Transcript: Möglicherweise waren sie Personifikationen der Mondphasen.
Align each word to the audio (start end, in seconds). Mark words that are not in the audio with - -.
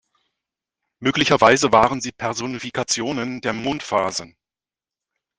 Möglicherweise 0.99 1.71
waren 1.71 2.01
sie 2.01 2.11
Personifikationen 2.11 3.39
der 3.39 3.53
Mondphasen. 3.53 4.35